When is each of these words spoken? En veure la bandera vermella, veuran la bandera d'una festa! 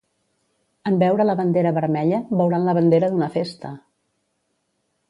En 0.91 0.95
veure 1.03 1.27
la 1.27 1.35
bandera 1.41 1.75
vermella, 1.77 2.23
veuran 2.41 2.67
la 2.71 2.77
bandera 2.79 3.13
d'una 3.13 3.31
festa! 3.39 3.79